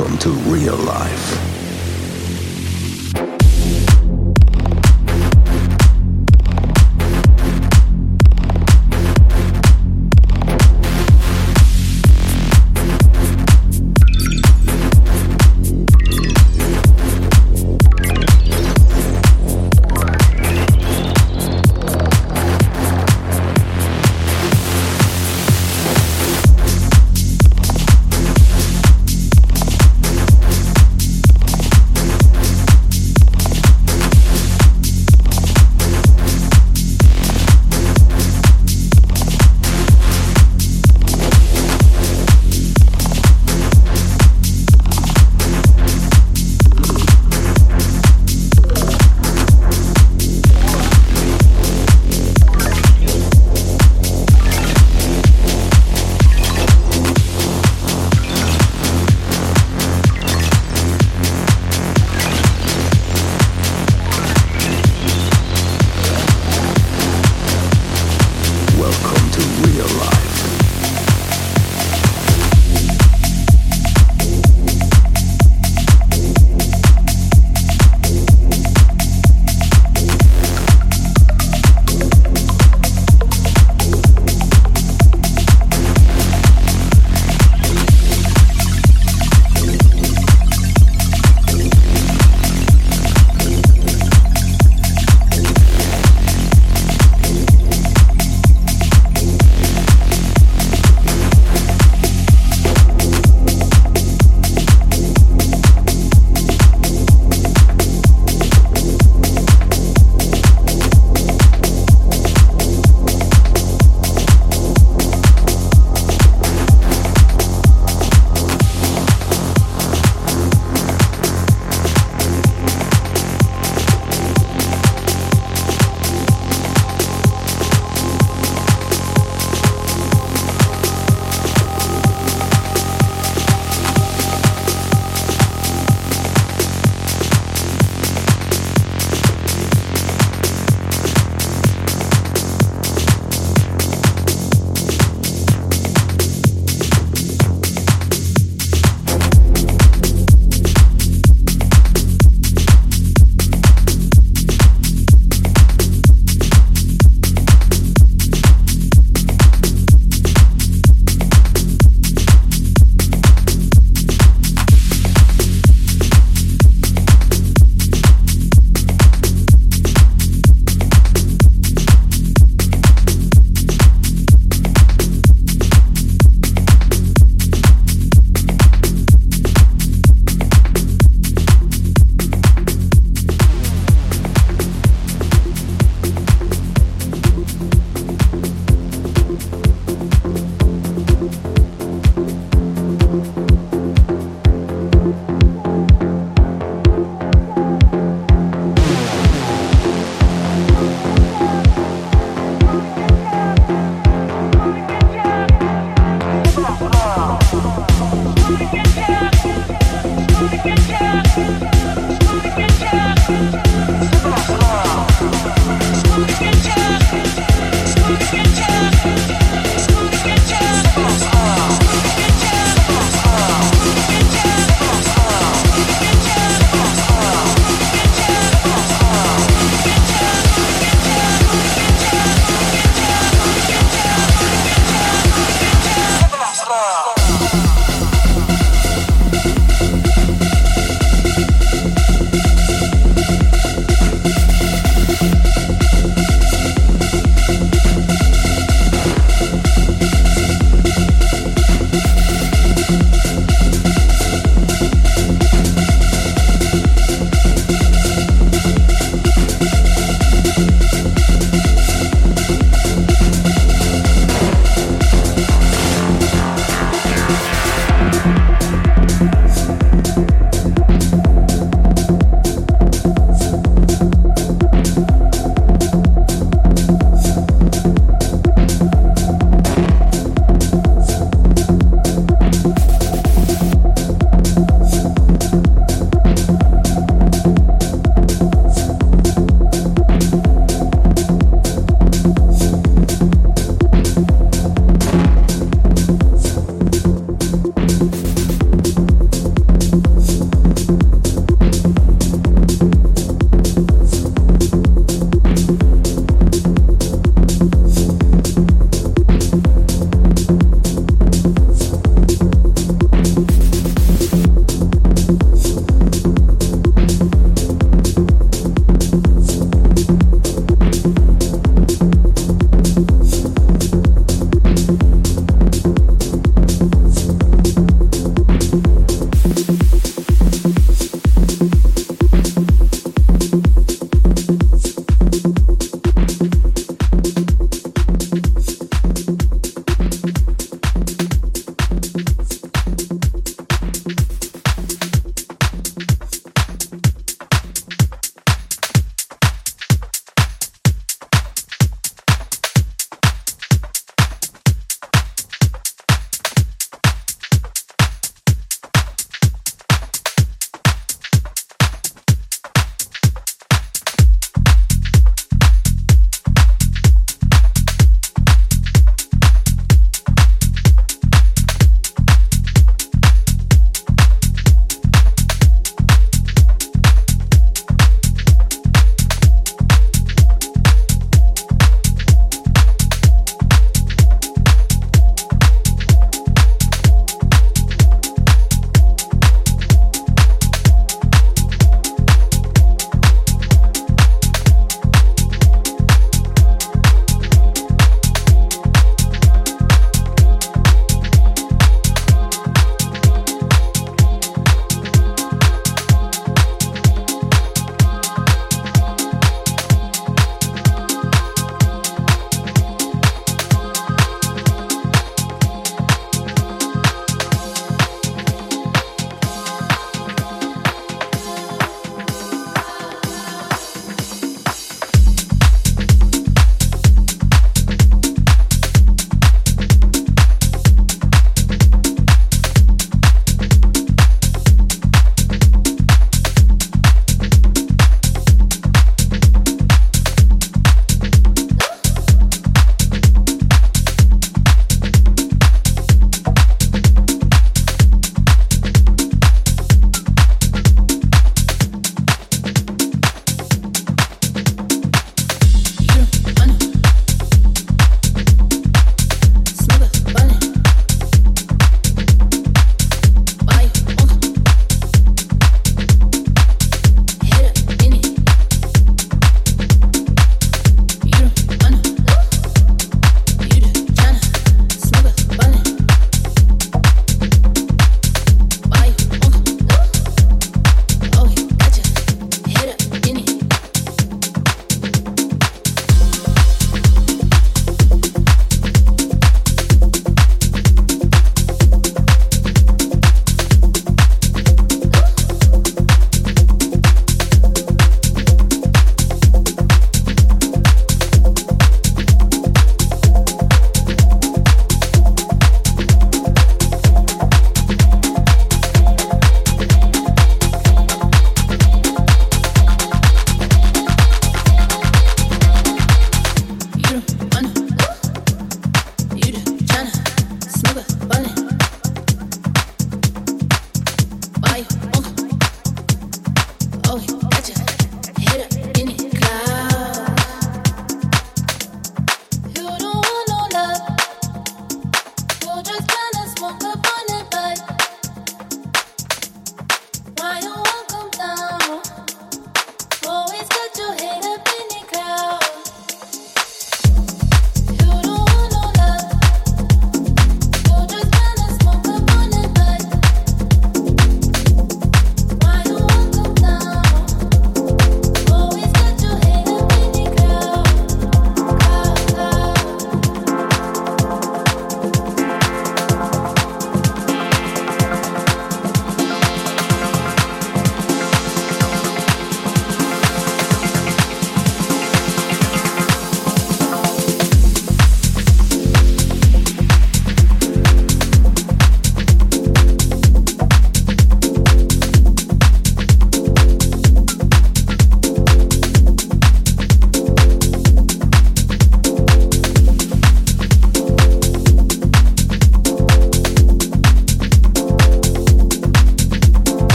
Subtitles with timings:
[0.00, 1.59] Welcome to real life.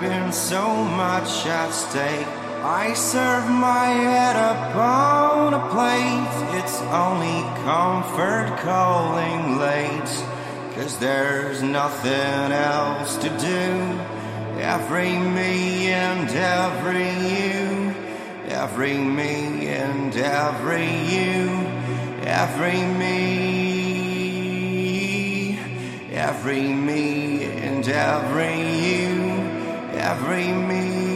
[0.00, 2.26] Been so much at stake.
[2.64, 10.12] I serve my head upon a plate, it's only comfort calling late,
[10.74, 14.00] cause there's nothing else to do.
[14.58, 17.94] Every me and every you,
[18.48, 21.50] every me and every you,
[22.24, 23.20] every me,
[26.12, 29.09] every me and every you,
[30.00, 31.10] every me.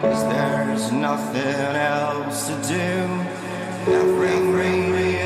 [0.00, 3.30] Cause there's nothing else to do.
[3.92, 5.16] Every, every,